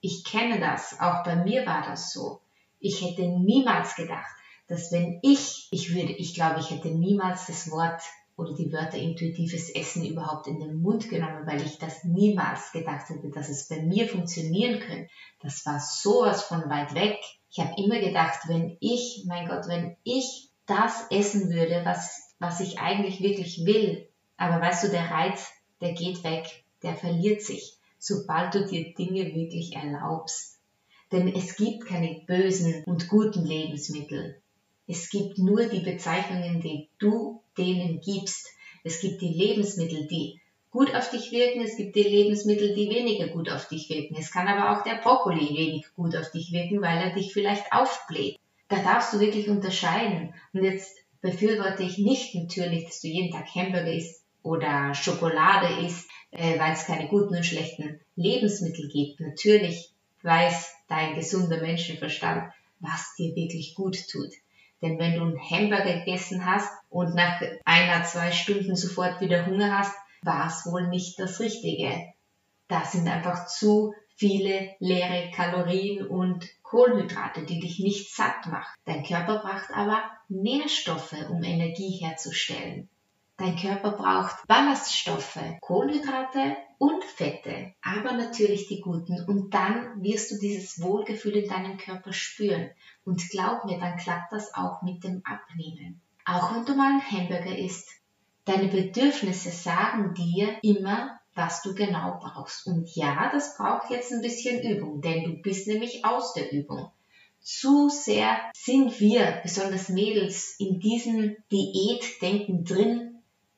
Ich 0.00 0.24
kenne 0.24 0.58
das, 0.58 0.98
auch 1.00 1.22
bei 1.22 1.36
mir 1.36 1.66
war 1.66 1.82
das 1.82 2.12
so. 2.12 2.40
Ich 2.78 3.02
hätte 3.02 3.28
niemals 3.28 3.94
gedacht, 3.94 4.30
dass 4.68 4.90
wenn 4.90 5.18
ich, 5.22 5.68
ich 5.70 5.94
würde, 5.94 6.12
ich 6.12 6.34
glaube, 6.34 6.60
ich 6.60 6.70
hätte 6.70 6.88
niemals 6.88 7.46
das 7.46 7.70
Wort 7.70 8.00
oder 8.40 8.54
die 8.54 8.72
Wörter 8.72 8.96
intuitives 8.96 9.68
Essen 9.68 10.06
überhaupt 10.06 10.46
in 10.46 10.58
den 10.58 10.80
Mund 10.80 11.10
genommen, 11.10 11.46
weil 11.46 11.60
ich 11.60 11.78
das 11.78 12.04
niemals 12.04 12.72
gedacht 12.72 13.10
hätte, 13.10 13.28
dass 13.28 13.50
es 13.50 13.68
bei 13.68 13.82
mir 13.82 14.08
funktionieren 14.08 14.80
könnte. 14.80 15.08
Das 15.42 15.66
war 15.66 15.78
sowas 15.78 16.42
von 16.42 16.70
weit 16.70 16.94
weg. 16.94 17.18
Ich 17.50 17.60
habe 17.60 17.74
immer 17.76 18.00
gedacht, 18.00 18.40
wenn 18.48 18.78
ich, 18.80 19.24
mein 19.26 19.46
Gott, 19.46 19.68
wenn 19.68 19.96
ich 20.04 20.48
das 20.64 21.06
essen 21.10 21.50
würde, 21.50 21.82
was, 21.84 22.34
was 22.38 22.60
ich 22.60 22.78
eigentlich 22.78 23.20
wirklich 23.20 23.66
will, 23.66 24.08
aber 24.38 24.60
weißt 24.60 24.84
du, 24.84 24.88
der 24.88 25.10
Reiz, 25.10 25.50
der 25.82 25.92
geht 25.92 26.24
weg, 26.24 26.64
der 26.82 26.96
verliert 26.96 27.42
sich, 27.42 27.76
sobald 27.98 28.54
du 28.54 28.66
dir 28.66 28.94
Dinge 28.94 29.34
wirklich 29.34 29.76
erlaubst. 29.76 30.58
Denn 31.12 31.28
es 31.28 31.56
gibt 31.56 31.86
keine 31.86 32.22
bösen 32.26 32.84
und 32.84 33.08
guten 33.08 33.44
Lebensmittel. 33.44 34.40
Es 34.86 35.10
gibt 35.10 35.38
nur 35.38 35.66
die 35.66 35.80
Bezeichnungen, 35.80 36.60
die 36.60 36.88
du 36.98 37.42
denen 37.60 38.00
gibst. 38.00 38.48
Es 38.84 39.00
gibt 39.00 39.20
die 39.20 39.32
Lebensmittel, 39.32 40.06
die 40.06 40.40
gut 40.70 40.94
auf 40.94 41.10
dich 41.10 41.32
wirken, 41.32 41.62
es 41.62 41.76
gibt 41.76 41.96
die 41.96 42.02
Lebensmittel, 42.02 42.74
die 42.74 42.88
weniger 42.88 43.28
gut 43.28 43.50
auf 43.50 43.68
dich 43.68 43.90
wirken. 43.90 44.16
Es 44.18 44.30
kann 44.30 44.48
aber 44.48 44.78
auch 44.78 44.84
der 44.84 45.00
Brokkoli 45.02 45.56
wenig 45.56 45.86
gut 45.96 46.16
auf 46.16 46.30
dich 46.30 46.52
wirken, 46.52 46.80
weil 46.80 46.98
er 46.98 47.14
dich 47.14 47.32
vielleicht 47.32 47.72
aufbläht. 47.72 48.36
Da 48.68 48.76
darfst 48.82 49.12
du 49.12 49.20
wirklich 49.20 49.48
unterscheiden. 49.48 50.32
Und 50.52 50.62
jetzt 50.62 50.96
befürworte 51.20 51.82
ich 51.82 51.98
nicht 51.98 52.34
natürlich, 52.34 52.84
dass 52.84 53.00
du 53.00 53.08
jeden 53.08 53.32
Tag 53.32 53.46
Hamburger 53.54 53.92
isst 53.92 54.24
oder 54.42 54.94
Schokolade 54.94 55.84
isst, 55.84 56.08
äh, 56.30 56.58
weil 56.58 56.72
es 56.72 56.86
keine 56.86 57.08
guten 57.08 57.36
und 57.36 57.44
schlechten 57.44 58.00
Lebensmittel 58.14 58.88
gibt. 58.88 59.20
Natürlich 59.20 59.90
weiß 60.22 60.72
dein 60.88 61.14
gesunder 61.14 61.60
Menschenverstand, 61.60 62.52
was 62.78 63.14
dir 63.16 63.34
wirklich 63.34 63.74
gut 63.74 63.98
tut. 64.08 64.30
Denn 64.82 64.98
wenn 64.98 65.14
du 65.14 65.22
einen 65.22 65.38
Hamburger 65.38 65.98
gegessen 65.98 66.46
hast 66.46 66.70
und 66.88 67.14
nach 67.14 67.40
einer, 67.64 68.04
zwei 68.04 68.32
Stunden 68.32 68.76
sofort 68.76 69.20
wieder 69.20 69.46
Hunger 69.46 69.78
hast, 69.78 69.94
war 70.22 70.46
es 70.46 70.66
wohl 70.66 70.88
nicht 70.88 71.18
das 71.18 71.40
Richtige. 71.40 72.12
Da 72.68 72.84
sind 72.84 73.08
einfach 73.08 73.46
zu 73.46 73.94
viele 74.16 74.74
leere 74.78 75.30
Kalorien 75.34 76.06
und 76.06 76.48
Kohlenhydrate, 76.62 77.44
die 77.44 77.58
dich 77.58 77.78
nicht 77.78 78.14
satt 78.14 78.46
machen. 78.46 78.74
Dein 78.84 79.02
Körper 79.02 79.38
braucht 79.38 79.70
aber 79.74 80.02
Nährstoffe, 80.28 81.16
um 81.30 81.42
Energie 81.42 81.98
herzustellen. 82.00 82.88
Dein 83.40 83.56
Körper 83.56 83.92
braucht 83.92 84.46
Ballaststoffe, 84.48 85.40
Kohlenhydrate 85.62 86.58
und 86.76 87.02
Fette, 87.02 87.72
aber 87.80 88.12
natürlich 88.12 88.68
die 88.68 88.82
guten. 88.82 89.24
Und 89.26 89.54
dann 89.54 90.02
wirst 90.02 90.30
du 90.30 90.38
dieses 90.38 90.82
Wohlgefühl 90.82 91.36
in 91.36 91.48
deinem 91.48 91.78
Körper 91.78 92.12
spüren. 92.12 92.68
Und 93.06 93.30
glaub 93.30 93.64
mir, 93.64 93.78
dann 93.78 93.96
klappt 93.96 94.30
das 94.30 94.52
auch 94.52 94.82
mit 94.82 95.04
dem 95.04 95.22
Abnehmen. 95.24 96.02
Auch 96.26 96.54
wenn 96.54 96.66
du 96.66 96.74
mal 96.74 96.90
einen 96.90 97.10
Hamburger 97.10 97.56
isst. 97.56 97.88
Deine 98.44 98.68
Bedürfnisse 98.68 99.50
sagen 99.50 100.12
dir 100.12 100.58
immer, 100.62 101.18
was 101.34 101.62
du 101.62 101.74
genau 101.74 102.20
brauchst. 102.20 102.66
Und 102.66 102.94
ja, 102.94 103.30
das 103.32 103.56
braucht 103.56 103.90
jetzt 103.90 104.12
ein 104.12 104.20
bisschen 104.20 104.60
Übung, 104.62 105.00
denn 105.00 105.24
du 105.24 105.40
bist 105.40 105.66
nämlich 105.66 106.04
aus 106.04 106.34
der 106.34 106.52
Übung 106.52 106.90
zu 107.40 107.88
sehr 107.88 108.38
sind 108.54 109.00
wir, 109.00 109.40
besonders 109.42 109.88
Mädels, 109.88 110.56
in 110.58 110.78
diesem 110.78 111.36
Diätdenken 111.50 112.64
drin, 112.64 113.09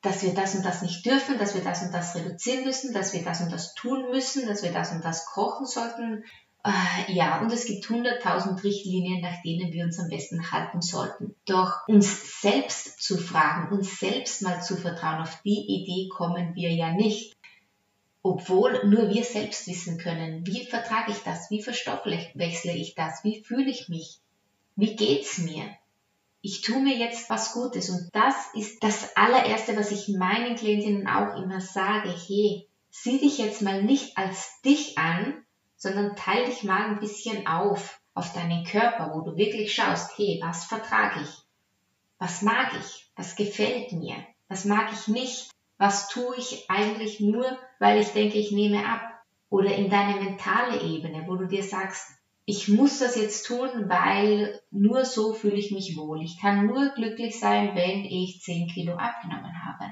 dass 0.03 0.21
wir 0.21 0.33
das 0.33 0.53
und 0.53 0.65
das 0.65 0.81
nicht 0.81 1.05
dürfen, 1.05 1.39
dass 1.39 1.55
wir 1.55 1.63
das 1.63 1.81
und 1.81 1.93
das 1.93 2.13
reduzieren 2.13 2.65
müssen, 2.65 2.93
dass 2.93 3.13
wir 3.13 3.23
das 3.23 3.41
und 3.41 3.51
das 3.51 3.73
tun 3.73 4.11
müssen, 4.11 4.45
dass 4.45 4.61
wir 4.61 4.71
das 4.71 4.91
und 4.91 5.03
das 5.03 5.25
kochen 5.25 5.65
sollten. 5.65 6.25
Äh, 6.65 7.13
ja, 7.13 7.41
und 7.41 7.51
es 7.51 7.65
gibt 7.65 7.89
hunderttausend 7.89 8.61
Richtlinien, 8.65 9.21
nach 9.21 9.41
denen 9.43 9.71
wir 9.71 9.85
uns 9.85 9.99
am 9.99 10.09
besten 10.09 10.51
halten 10.51 10.81
sollten. 10.81 11.35
Doch 11.45 11.87
uns 11.87 12.41
selbst 12.41 13.01
zu 13.01 13.17
fragen, 13.17 13.73
uns 13.73 13.97
selbst 13.97 14.41
mal 14.41 14.61
zu 14.61 14.75
vertrauen, 14.75 15.21
auf 15.21 15.41
die 15.43 15.65
Idee 15.67 16.09
kommen 16.09 16.53
wir 16.53 16.71
ja 16.71 16.91
nicht. 16.91 17.33
Obwohl 18.21 18.85
nur 18.85 19.09
wir 19.09 19.23
selbst 19.23 19.67
wissen 19.67 19.97
können, 19.97 20.45
wie 20.45 20.65
vertrage 20.65 21.13
ich 21.13 21.19
das, 21.19 21.49
wie 21.49 21.63
verstoffwechsle 21.63 22.73
ich 22.73 22.95
das, 22.95 23.23
wie 23.23 23.43
fühle 23.43 23.69
ich 23.69 23.87
mich, 23.87 24.19
wie 24.75 24.95
geht's 24.97 25.37
mir. 25.37 25.65
Ich 26.45 26.59
tue 26.59 26.81
mir 26.81 26.97
jetzt 26.97 27.29
was 27.29 27.53
Gutes. 27.53 27.89
Und 27.89 28.09
das 28.11 28.35
ist 28.53 28.83
das 28.83 29.15
allererste, 29.15 29.77
was 29.77 29.91
ich 29.91 30.09
meinen 30.09 30.57
Klientinnen 30.57 31.07
auch 31.07 31.41
immer 31.41 31.61
sage. 31.61 32.09
Hey, 32.09 32.67
sieh 32.89 33.17
dich 33.17 33.37
jetzt 33.37 33.61
mal 33.61 33.81
nicht 33.81 34.17
als 34.17 34.61
dich 34.61 34.97
an, 34.97 35.45
sondern 35.77 36.17
teile 36.17 36.45
dich 36.45 36.63
mal 36.63 36.83
ein 36.83 36.99
bisschen 36.99 37.47
auf, 37.47 37.97
auf 38.13 38.33
deinen 38.33 38.65
Körper, 38.65 39.11
wo 39.13 39.21
du 39.21 39.37
wirklich 39.37 39.73
schaust, 39.73 40.17
hey, 40.17 40.41
was 40.43 40.65
vertrage 40.65 41.21
ich? 41.21 41.29
Was 42.19 42.41
mag 42.41 42.73
ich? 42.77 43.09
Was 43.15 43.37
gefällt 43.37 43.93
mir? 43.93 44.17
Was 44.49 44.65
mag 44.65 44.91
ich 44.91 45.07
nicht? 45.07 45.49
Was 45.77 46.09
tue 46.09 46.35
ich 46.37 46.69
eigentlich 46.69 47.21
nur, 47.21 47.57
weil 47.79 48.01
ich 48.01 48.09
denke, 48.09 48.37
ich 48.37 48.51
nehme 48.51 48.85
ab? 48.85 49.01
Oder 49.49 49.75
in 49.75 49.89
deine 49.89 50.19
mentale 50.19 50.81
Ebene, 50.81 51.23
wo 51.25 51.37
du 51.37 51.47
dir 51.47 51.63
sagst, 51.63 52.05
ich 52.45 52.67
muss 52.67 52.99
das 52.99 53.15
jetzt 53.15 53.45
tun, 53.45 53.69
weil 53.87 54.59
nur 54.69 55.05
so 55.05 55.33
fühle 55.33 55.55
ich 55.55 55.71
mich 55.71 55.95
wohl. 55.95 56.21
Ich 56.21 56.39
kann 56.41 56.65
nur 56.65 56.89
glücklich 56.89 57.39
sein, 57.39 57.73
wenn 57.75 58.03
ich 58.03 58.41
10 58.41 58.67
Kilo 58.67 58.95
abgenommen 58.95 59.65
habe. 59.65 59.91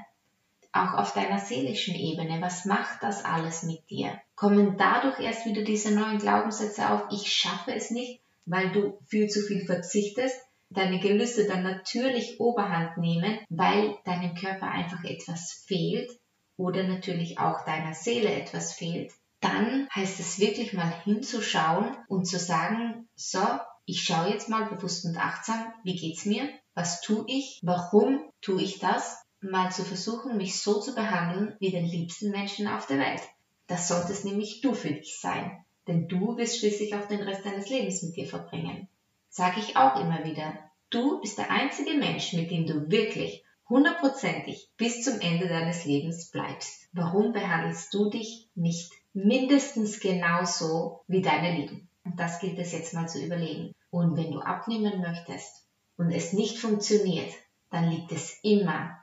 Auch 0.72 0.98
auf 0.98 1.14
deiner 1.14 1.38
seelischen 1.38 1.94
Ebene, 1.94 2.40
was 2.40 2.64
macht 2.64 3.02
das 3.02 3.24
alles 3.24 3.62
mit 3.62 3.88
dir? 3.90 4.20
Kommen 4.34 4.76
dadurch 4.76 5.18
erst 5.20 5.46
wieder 5.46 5.62
diese 5.62 5.94
neuen 5.94 6.18
Glaubenssätze 6.18 6.90
auf, 6.90 7.04
ich 7.10 7.32
schaffe 7.32 7.74
es 7.74 7.90
nicht, 7.90 8.20
weil 8.44 8.70
du 8.72 8.98
viel 9.06 9.28
zu 9.28 9.40
viel 9.42 9.64
verzichtest, 9.64 10.36
deine 10.68 10.98
Gelüste 10.98 11.46
dann 11.46 11.62
natürlich 11.62 12.40
Oberhand 12.40 12.96
nehmen, 12.98 13.38
weil 13.48 13.96
deinem 14.04 14.34
Körper 14.34 14.68
einfach 14.68 15.04
etwas 15.04 15.64
fehlt 15.66 16.10
oder 16.56 16.84
natürlich 16.84 17.38
auch 17.38 17.64
deiner 17.64 17.94
Seele 17.94 18.30
etwas 18.30 18.74
fehlt 18.74 19.12
dann 19.42 19.88
heißt 19.94 20.20
es 20.20 20.38
wirklich 20.38 20.72
mal 20.72 20.90
hinzuschauen 21.02 21.96
und 22.08 22.26
zu 22.26 22.38
sagen, 22.38 23.08
so, 23.14 23.44
ich 23.84 24.02
schaue 24.02 24.30
jetzt 24.30 24.48
mal 24.48 24.66
bewusst 24.66 25.04
und 25.04 25.16
achtsam, 25.18 25.72
wie 25.82 25.96
geht's 25.96 26.24
mir? 26.24 26.48
Was 26.74 27.00
tue 27.00 27.24
ich? 27.26 27.60
Warum 27.62 28.22
tue 28.40 28.62
ich 28.62 28.78
das? 28.78 29.20
Mal 29.40 29.72
zu 29.72 29.84
versuchen, 29.84 30.36
mich 30.36 30.60
so 30.60 30.80
zu 30.80 30.94
behandeln 30.94 31.56
wie 31.58 31.72
den 31.72 31.84
liebsten 31.84 32.30
Menschen 32.30 32.68
auf 32.68 32.86
der 32.86 32.98
Welt. 32.98 33.20
Das 33.66 33.88
solltest 33.88 34.24
nämlich 34.24 34.60
du 34.60 34.74
für 34.74 34.92
dich 34.92 35.18
sein, 35.18 35.64
denn 35.88 36.06
du 36.06 36.36
wirst 36.36 36.58
schließlich 36.58 36.94
auch 36.94 37.08
den 37.08 37.22
Rest 37.22 37.44
deines 37.44 37.68
Lebens 37.68 38.02
mit 38.02 38.16
dir 38.16 38.26
verbringen. 38.26 38.88
Sage 39.28 39.58
ich 39.58 39.76
auch 39.76 40.00
immer 40.00 40.24
wieder. 40.24 40.58
Du 40.90 41.20
bist 41.20 41.38
der 41.38 41.50
einzige 41.50 41.94
Mensch, 41.94 42.32
mit 42.34 42.50
dem 42.52 42.66
du 42.66 42.90
wirklich 42.90 43.42
hundertprozentig 43.68 44.68
bis 44.76 45.02
zum 45.02 45.20
Ende 45.20 45.48
deines 45.48 45.84
Lebens 45.84 46.30
bleibst. 46.30 46.88
Warum 46.92 47.32
behandelst 47.32 47.92
du 47.92 48.10
dich 48.10 48.48
nicht 48.54 48.92
mindestens 49.12 50.00
genauso 50.00 51.04
wie 51.06 51.22
deine 51.22 51.56
Lieben? 51.56 51.88
Und 52.04 52.18
das 52.18 52.40
gilt 52.40 52.58
es 52.58 52.72
jetzt 52.72 52.94
mal 52.94 53.08
zu 53.08 53.24
überlegen. 53.24 53.74
Und 53.90 54.16
wenn 54.16 54.32
du 54.32 54.40
abnehmen 54.40 55.00
möchtest 55.00 55.64
und 55.96 56.10
es 56.10 56.32
nicht 56.32 56.58
funktioniert, 56.58 57.32
dann 57.70 57.90
liegt 57.90 58.12
es 58.12 58.38
immer, 58.42 58.98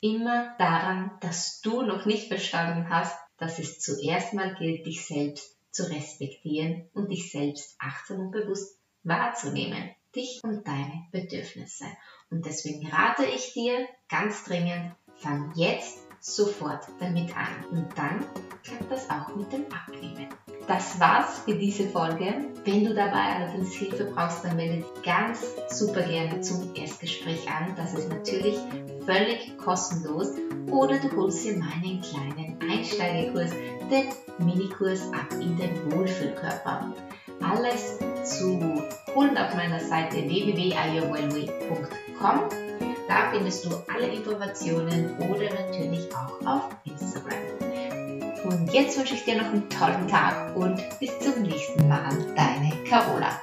immer 0.00 0.54
daran, 0.58 1.10
dass 1.20 1.60
du 1.60 1.82
noch 1.82 2.06
nicht 2.06 2.28
verstanden 2.28 2.88
hast, 2.88 3.16
dass 3.38 3.58
es 3.58 3.80
zuerst 3.80 4.32
mal 4.32 4.54
gilt, 4.54 4.86
dich 4.86 5.06
selbst 5.06 5.56
zu 5.70 5.90
respektieren 5.90 6.88
und 6.94 7.10
dich 7.10 7.30
selbst 7.30 7.76
achtsam 7.78 8.20
und 8.20 8.30
bewusst 8.30 8.78
wahrzunehmen 9.02 9.90
dich 10.16 10.40
und 10.42 10.66
deine 10.66 11.06
Bedürfnisse. 11.12 11.84
Und 12.30 12.46
deswegen 12.46 12.88
rate 12.88 13.24
ich 13.24 13.52
dir 13.52 13.86
ganz 14.08 14.44
dringend, 14.44 14.96
fang 15.16 15.52
jetzt 15.54 16.05
sofort 16.20 16.86
damit 17.00 17.36
an. 17.36 17.48
Und 17.70 17.86
dann 17.96 18.24
klappt 18.62 18.90
das 18.90 19.08
auch 19.10 19.34
mit 19.36 19.52
dem 19.52 19.64
Abnehmen. 19.72 20.28
Das 20.66 20.98
war's 20.98 21.38
für 21.40 21.54
diese 21.54 21.86
Folge. 21.88 22.46
Wenn 22.64 22.84
du 22.84 22.92
dabei 22.92 23.36
allerdings 23.36 23.72
Hilfe 23.74 24.06
brauchst, 24.06 24.44
dann 24.44 24.56
melde 24.56 24.78
dich 24.78 25.02
ganz 25.04 25.46
super 25.68 26.02
gerne 26.02 26.40
zum 26.40 26.74
Erstgespräch 26.74 27.48
an. 27.48 27.74
Das 27.76 27.94
ist 27.94 28.08
natürlich 28.08 28.58
völlig 29.04 29.56
kostenlos. 29.58 30.32
Oder 30.70 30.98
du 30.98 31.14
holst 31.16 31.44
dir 31.44 31.56
meinen 31.56 32.00
kleinen 32.00 32.58
Einsteigerkurs, 32.68 33.52
den 33.90 34.08
Minikurs 34.44 35.02
ab 35.12 35.28
in 35.40 35.56
den 35.56 35.92
Wohlfühlkörper. 35.92 36.92
Alles 37.40 38.00
zu 38.24 38.58
holen 39.14 39.38
auf 39.38 39.54
meiner 39.54 39.78
Seite 39.78 40.16
www.iowellway.com. 40.16 42.65
Da 43.08 43.30
findest 43.32 43.64
du 43.64 43.70
alle 43.92 44.08
Informationen 44.08 45.16
oder 45.18 45.48
natürlich 45.54 46.08
auch 46.14 46.46
auf 46.46 46.62
Instagram. 46.84 47.38
Und 48.44 48.72
jetzt 48.72 48.98
wünsche 48.98 49.14
ich 49.14 49.24
dir 49.24 49.36
noch 49.36 49.46
einen 49.46 49.68
tollen 49.70 50.08
Tag 50.08 50.56
und 50.56 50.80
bis 51.00 51.18
zum 51.20 51.42
nächsten 51.42 51.88
Mal. 51.88 52.10
Deine 52.36 52.84
Carola. 52.84 53.40